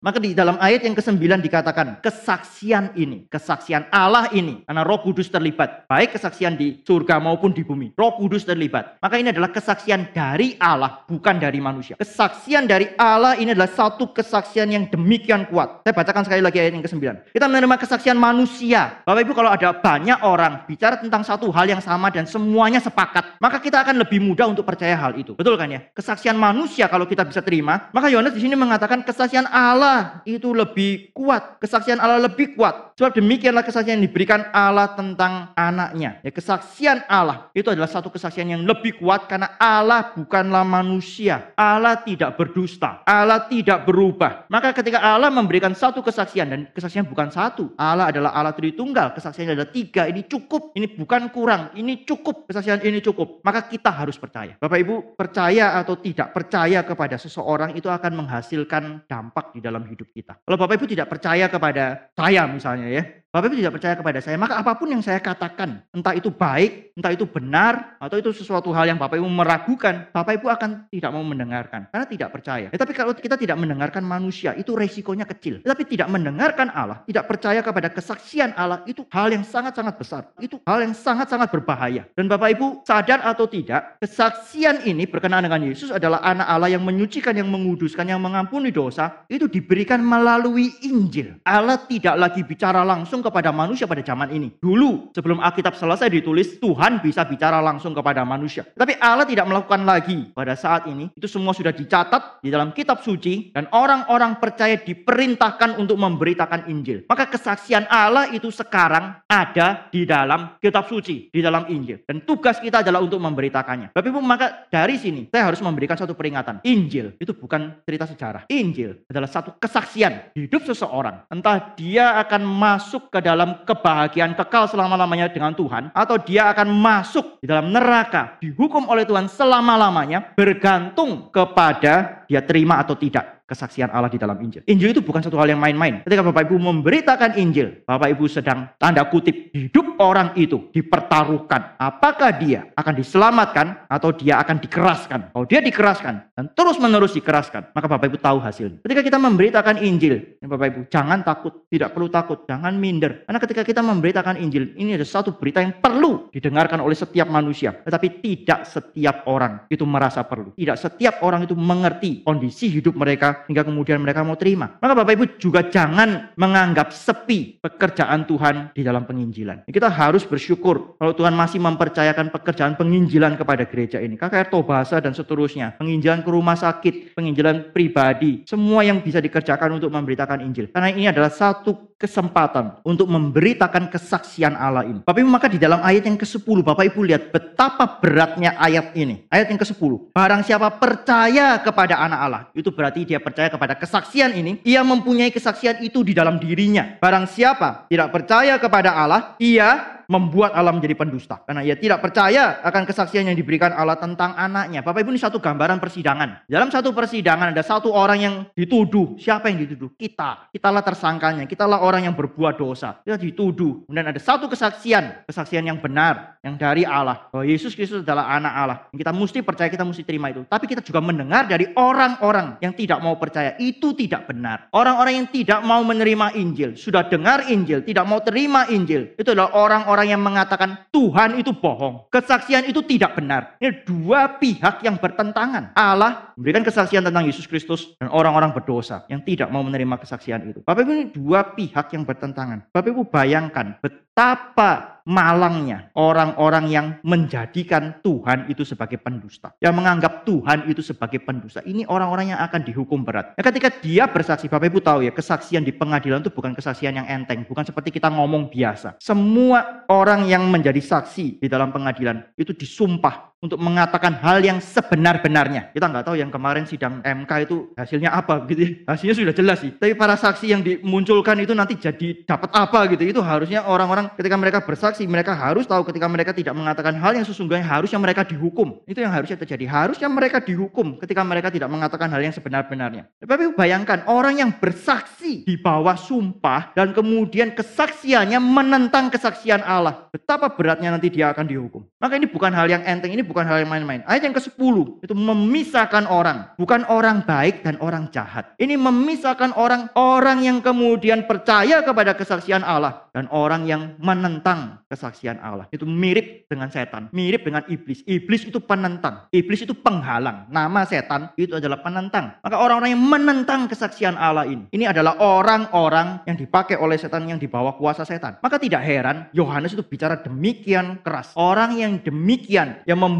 [0.00, 5.28] Maka di dalam ayat yang ke-9 dikatakan kesaksian ini, kesaksian Allah ini, karena Roh Kudus
[5.28, 7.92] terlibat, baik kesaksian di surga maupun di bumi.
[8.00, 8.96] Roh Kudus terlibat.
[9.04, 12.00] Maka ini adalah kesaksian dari Allah, bukan dari manusia.
[12.00, 15.84] Kesaksian dari Allah ini adalah satu kesaksian yang demikian kuat.
[15.84, 17.36] Saya bacakan sekali lagi ayat yang ke-9.
[17.36, 19.04] Kita menerima kesaksian manusia.
[19.04, 23.36] Bapak Ibu kalau ada banyak orang bicara tentang satu hal yang sama dan semuanya sepakat,
[23.36, 25.36] maka kita akan lebih mudah untuk percaya hal itu.
[25.36, 25.84] Betul kan ya?
[25.92, 29.90] Kesaksian manusia kalau kita bisa terima, maka Yohanes di sini mengatakan kesaksian Allah
[30.26, 31.58] itu lebih kuat.
[31.62, 32.89] Kesaksian Allah lebih kuat.
[33.00, 36.20] Sebab demikianlah kesaksian yang diberikan Allah tentang anaknya.
[36.20, 41.56] Ya, kesaksian Allah itu adalah satu kesaksian yang lebih kuat karena Allah bukanlah manusia.
[41.56, 43.00] Allah tidak berdusta.
[43.08, 44.44] Allah tidak berubah.
[44.52, 47.72] Maka ketika Allah memberikan satu kesaksian dan kesaksian bukan satu.
[47.80, 49.16] Allah adalah Allah Tritunggal.
[49.16, 50.04] Kesaksiannya adalah tiga.
[50.04, 50.76] Ini cukup.
[50.76, 51.72] Ini bukan kurang.
[51.72, 52.52] Ini cukup.
[52.52, 53.40] Kesaksian ini cukup.
[53.40, 54.60] Maka kita harus percaya.
[54.60, 60.12] Bapak Ibu percaya atau tidak percaya kepada seseorang itu akan menghasilkan dampak di dalam hidup
[60.12, 60.36] kita.
[60.44, 64.34] Kalau Bapak Ibu tidak percaya kepada saya misalnya ya, Bapak Ibu tidak percaya kepada saya,
[64.34, 68.74] maka apa pun yang saya katakan, entah itu baik, entah itu benar, atau itu sesuatu
[68.74, 72.66] hal yang Bapak Ibu meragukan, Bapak Ibu akan tidak mau mendengarkan, karena tidak percaya.
[72.74, 75.62] Ya, tapi kalau kita tidak mendengarkan manusia, itu resikonya kecil.
[75.62, 80.26] Tapi tidak mendengarkan Allah, tidak percaya kepada kesaksian Allah, itu hal yang sangat-sangat besar.
[80.42, 82.10] Itu hal yang sangat-sangat berbahaya.
[82.18, 86.82] Dan Bapak Ibu sadar atau tidak, kesaksian ini berkenaan dengan Yesus adalah anak Allah yang
[86.82, 91.38] menyucikan, yang menguduskan, yang mengampuni dosa, itu diberikan melalui Injil.
[91.46, 94.48] Allah tidak lagi bicara langsung langsung kepada manusia pada zaman ini.
[94.56, 98.64] Dulu sebelum Alkitab selesai ditulis, Tuhan bisa bicara langsung kepada manusia.
[98.72, 101.12] Tapi Allah tidak melakukan lagi pada saat ini.
[101.12, 107.04] Itu semua sudah dicatat di dalam kitab suci dan orang-orang percaya diperintahkan untuk memberitakan Injil.
[107.04, 112.00] Maka kesaksian Allah itu sekarang ada di dalam kitab suci, di dalam Injil.
[112.08, 113.92] Dan tugas kita adalah untuk memberitakannya.
[113.92, 116.64] Ibu, maka dari sini saya harus memberikan satu peringatan.
[116.64, 118.48] Injil itu bukan cerita sejarah.
[118.48, 121.28] Injil adalah satu kesaksian hidup seseorang.
[121.28, 127.42] Entah dia akan masuk ke dalam kebahagiaan kekal selama-lamanya dengan Tuhan atau dia akan masuk
[127.42, 134.06] di dalam neraka dihukum oleh Tuhan selama-lamanya bergantung kepada dia terima atau tidak kesaksian Allah
[134.06, 134.62] di dalam Injil.
[134.70, 136.06] Injil itu bukan satu hal yang main-main.
[136.06, 141.74] Ketika Bapak Ibu memberitakan Injil, Bapak Ibu sedang tanda kutip hidup orang itu dipertaruhkan.
[141.82, 145.34] Apakah dia akan diselamatkan atau dia akan dikeraskan?
[145.34, 148.78] Kalau dia dikeraskan dan terus-menerus dikeraskan, maka Bapak Ibu tahu hasilnya.
[148.86, 153.26] Ketika kita memberitakan Injil, ya Bapak Ibu jangan takut, tidak perlu takut, jangan minder.
[153.26, 157.74] Karena ketika kita memberitakan Injil, ini ada satu berita yang perlu didengarkan oleh setiap manusia.
[157.82, 160.54] Tetapi tidak setiap orang itu merasa perlu.
[160.54, 164.76] Tidak setiap orang itu mengerti kondisi hidup mereka hingga kemudian mereka mau terima.
[164.82, 169.68] Maka Bapak Ibu juga jangan menganggap sepi pekerjaan Tuhan di dalam penginjilan.
[169.70, 174.18] Kita harus bersyukur kalau Tuhan masih mempercayakan pekerjaan penginjilan kepada gereja ini.
[174.18, 175.78] KKR Tobasa dan seterusnya.
[175.78, 178.44] Penginjilan ke rumah sakit, penginjilan pribadi.
[178.44, 180.68] Semua yang bisa dikerjakan untuk memberitakan Injil.
[180.72, 185.04] Karena ini adalah satu kesempatan untuk memberitakan kesaksian Allah ini.
[185.04, 189.28] Bapak Ibu maka di dalam ayat yang ke-10 Bapak Ibu lihat betapa beratnya ayat ini.
[189.28, 190.16] Ayat yang ke-10.
[190.16, 195.30] Barang siapa percaya kepada anak Allah, itu berarti dia percaya kepada kesaksian ini, ia mempunyai
[195.30, 196.98] kesaksian itu di dalam dirinya.
[196.98, 201.38] Barang siapa tidak percaya kepada Allah, ia membuat Allah menjadi pendusta.
[201.46, 204.82] Karena ia tidak percaya akan kesaksian yang diberikan Allah tentang anaknya.
[204.82, 206.50] Bapak Ibu ini satu gambaran persidangan.
[206.50, 209.14] Dalam satu persidangan ada satu orang yang dituduh.
[209.22, 209.94] Siapa yang dituduh?
[209.94, 210.50] Kita.
[210.50, 211.46] Kitalah tersangkanya.
[211.46, 212.98] Kitalah orang yang berbuat dosa.
[213.06, 213.86] Kita dituduh.
[213.86, 215.30] Kemudian ada satu kesaksian.
[215.30, 216.42] Kesaksian yang benar.
[216.42, 217.30] Yang dari Allah.
[217.30, 218.78] Bahwa Yesus Kristus adalah anak Allah.
[218.90, 220.42] Kita mesti percaya, kita mesti terima itu.
[220.42, 223.54] Tapi kita juga mendengar dari orang-orang yang tidak mau percaya.
[223.62, 224.66] Itu tidak benar.
[224.74, 226.74] Orang-orang yang tidak mau menerima Injil.
[226.74, 227.86] Sudah dengar Injil.
[227.86, 229.14] Tidak mau terima Injil.
[229.14, 232.08] Itu adalah orang-orang orang yang mengatakan Tuhan itu bohong.
[232.08, 233.60] Kesaksian itu tidak benar.
[233.60, 235.76] Ini dua pihak yang bertentangan.
[235.76, 240.64] Allah memberikan kesaksian tentang Yesus Kristus dan orang-orang berdosa yang tidak mau menerima kesaksian itu.
[240.64, 242.72] Bapak Ibu ini dua pihak yang bertentangan.
[242.72, 249.54] Bapak Ibu bayangkan betapa malangnya orang-orang yang menjadikan Tuhan itu sebagai pendusta.
[249.62, 251.64] Yang menganggap Tuhan itu sebagai pendusta.
[251.64, 253.36] Ini orang-orang yang akan dihukum berat.
[253.36, 257.06] Nah, ketika dia bersaksi, Bapak Ibu tahu ya, kesaksian di pengadilan itu bukan kesaksian yang
[257.08, 257.46] enteng.
[257.46, 258.98] Bukan seperti kita ngomong biasa.
[259.00, 265.72] Semua orang yang menjadi saksi di dalam pengadilan itu disumpah untuk mengatakan hal yang sebenar-benarnya.
[265.72, 268.60] Kita nggak tahu yang kemarin sidang MK itu hasilnya apa gitu.
[268.60, 268.70] Ya.
[268.92, 269.72] Hasilnya sudah jelas sih.
[269.72, 273.00] Tapi para saksi yang dimunculkan itu nanti jadi dapat apa gitu.
[273.08, 277.24] Itu harusnya orang-orang ketika mereka bersaksi, mereka harus tahu ketika mereka tidak mengatakan hal yang
[277.24, 278.84] sesungguhnya harusnya mereka dihukum.
[278.84, 279.64] Itu yang harusnya terjadi.
[279.64, 283.08] Harusnya mereka dihukum ketika mereka tidak mengatakan hal yang sebenar-benarnya.
[283.24, 290.12] Tapi bayangkan orang yang bersaksi di bawah sumpah dan kemudian kesaksiannya menentang kesaksian Allah.
[290.12, 291.88] Betapa beratnya nanti dia akan dihukum.
[291.96, 294.02] Maka ini bukan hal yang enteng, ini bukan hal yang main-main.
[294.10, 298.50] Ayat yang ke-10 itu memisahkan orang, bukan orang baik dan orang jahat.
[298.58, 305.70] Ini memisahkan orang-orang yang kemudian percaya kepada kesaksian Allah dan orang yang menentang kesaksian Allah.
[305.70, 308.02] Itu mirip dengan setan, mirip dengan iblis.
[308.02, 310.50] Iblis itu penentang, iblis itu penghalang.
[310.50, 312.42] Nama setan itu adalah penentang.
[312.42, 317.38] Maka orang-orang yang menentang kesaksian Allah ini, ini adalah orang-orang yang dipakai oleh setan yang
[317.38, 318.42] dibawa kuasa setan.
[318.42, 321.30] Maka tidak heran Yohanes itu bicara demikian keras.
[321.36, 323.19] Orang yang demikian yang membuat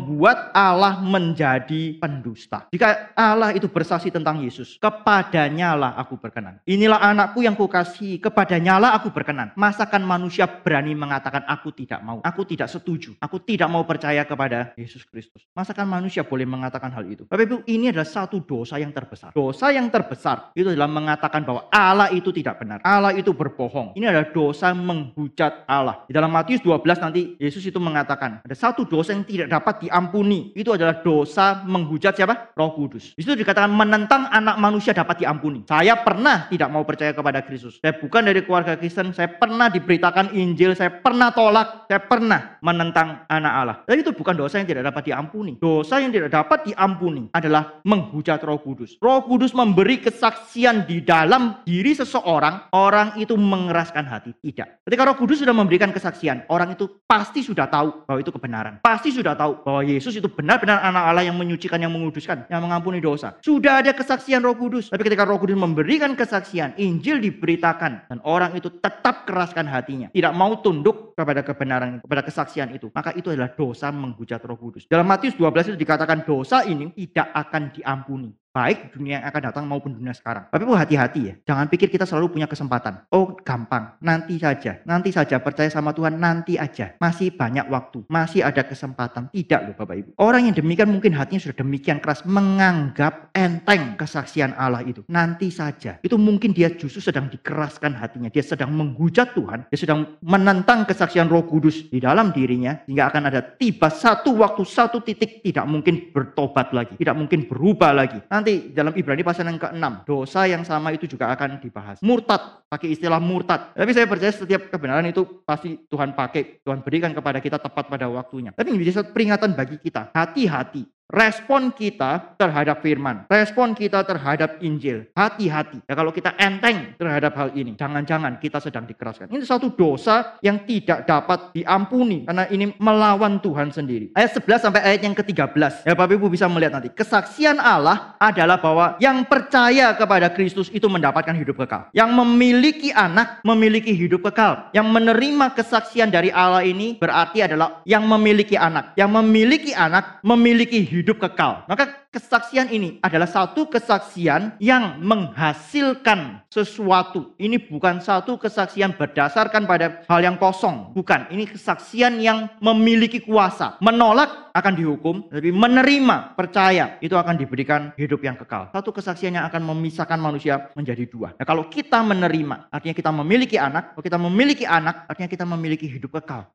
[0.54, 2.68] Allah menjadi pendusta.
[2.72, 6.60] Jika Allah itu bersaksi tentang Yesus, kepadanya lah aku berkenan.
[6.64, 9.52] Inilah anakku yang kukasih, kepadanya lah aku berkenan.
[9.54, 14.72] Masakan manusia berani mengatakan aku tidak mau, aku tidak setuju, aku tidak mau percaya kepada
[14.76, 15.44] Yesus Kristus.
[15.52, 17.26] Masakan manusia boleh mengatakan hal itu?
[17.26, 19.34] Bapak Ibu, ini adalah satu dosa yang terbesar.
[19.34, 22.78] Dosa yang terbesar itu adalah mengatakan bahwa Allah itu tidak benar.
[22.86, 23.94] Allah itu berbohong.
[23.98, 26.06] Ini adalah dosa menghujat Allah.
[26.06, 30.54] Di dalam Matius 12 nanti Yesus itu mengatakan ada satu dosa yang tidak dapat diampuni.
[30.54, 32.54] Itu adalah dosa menghujat siapa?
[32.54, 33.18] Roh Kudus.
[33.18, 35.66] Di situ dikatakan menentang anak manusia dapat diampuni.
[35.66, 37.82] Saya pernah tidak mau percaya kepada Kristus.
[37.82, 39.10] Saya bukan dari keluarga Kristen.
[39.10, 40.78] Saya pernah diberitakan Injil.
[40.78, 41.90] Saya pernah tolak.
[41.90, 43.76] Saya pernah menentang anak Allah.
[43.90, 45.58] Dan itu bukan dosa yang tidak dapat diampuni.
[45.58, 48.94] Dosa yang tidak dapat diampuni adalah menghujat Roh Kudus.
[49.02, 52.70] Roh Kudus memberi kesaksian di dalam diri seseorang.
[52.70, 54.30] Orang itu mengeraskan hati.
[54.38, 54.86] Tidak.
[54.86, 58.78] Ketika Roh Kudus sudah memberikan kesaksian, orang itu pasti sudah tahu bahwa itu kebenaran.
[58.84, 62.98] Pasti sudah tahu bahwa Yesus itu benar-benar anak Allah yang menyucikan, yang menguduskan, yang mengampuni
[62.98, 63.36] dosa.
[63.44, 64.88] Sudah ada kesaksian Roh Kudus.
[64.88, 70.32] Tapi ketika Roh Kudus memberikan kesaksian, Injil diberitakan dan orang itu tetap keraskan hatinya, tidak
[70.32, 74.88] mau tunduk kepada kebenaran, kepada kesaksian itu, maka itu adalah dosa menghujat Roh Kudus.
[74.88, 79.64] Dalam Matius 12 itu dikatakan dosa ini tidak akan diampuni baik dunia yang akan datang
[79.66, 80.50] maupun dunia sekarang.
[80.50, 83.06] Tapi bu hati-hati ya, jangan pikir kita selalu punya kesempatan.
[83.14, 86.98] Oh gampang, nanti saja, nanti saja percaya sama Tuhan, nanti aja.
[86.98, 89.30] Masih banyak waktu, masih ada kesempatan.
[89.30, 90.10] Tidak loh Bapak Ibu.
[90.18, 95.06] Orang yang demikian mungkin hatinya sudah demikian keras menganggap enteng kesaksian Allah itu.
[95.06, 96.02] Nanti saja.
[96.02, 98.26] Itu mungkin dia justru sedang dikeraskan hatinya.
[98.34, 103.22] Dia sedang menghujat Tuhan, dia sedang menentang kesaksian Roh Kudus di dalam dirinya sehingga akan
[103.30, 108.72] ada tiba satu waktu, satu titik tidak mungkin bertobat lagi, tidak mungkin berubah lagi nanti
[108.72, 112.00] dalam Ibrani pasal yang ke-6, dosa yang sama itu juga akan dibahas.
[112.00, 113.76] Murtad, pakai istilah murtad.
[113.76, 118.08] Tapi saya percaya setiap kebenaran itu pasti Tuhan pakai, Tuhan berikan kepada kita tepat pada
[118.08, 118.50] waktunya.
[118.56, 120.10] Tapi ini satu peringatan bagi kita.
[120.16, 125.10] Hati-hati respon kita terhadap firman, respon kita terhadap Injil.
[125.12, 125.82] Hati-hati.
[125.84, 129.28] Ya kalau kita enteng terhadap hal ini, jangan-jangan kita sedang dikeraskan.
[129.28, 134.14] Ini satu dosa yang tidak dapat diampuni karena ini melawan Tuhan sendiri.
[134.14, 135.84] Ayat 11 sampai ayat yang ke-13.
[135.84, 136.88] Ya Bapak Ibu bisa melihat nanti.
[136.94, 141.90] Kesaksian Allah adalah bahwa yang percaya kepada Kristus itu mendapatkan hidup kekal.
[141.90, 144.70] Yang memiliki anak memiliki hidup kekal.
[144.70, 148.94] Yang menerima kesaksian dari Allah ini berarti adalah yang memiliki anak.
[148.94, 151.64] Yang memiliki anak memiliki hidup hidup kekal.
[151.64, 157.32] Maka kesaksian ini adalah satu kesaksian yang menghasilkan sesuatu.
[157.40, 160.92] Ini bukan satu kesaksian berdasarkan pada hal yang kosong.
[160.92, 163.80] Bukan, ini kesaksian yang memiliki kuasa.
[163.80, 168.68] Menolak akan dihukum, tapi menerima, percaya, itu akan diberikan hidup yang kekal.
[168.74, 171.32] Satu kesaksian yang akan memisahkan manusia menjadi dua.
[171.38, 173.94] Nah, kalau kita menerima, artinya kita memiliki anak.
[173.96, 176.50] Kalau kita memiliki anak, artinya kita memiliki hidup kekal.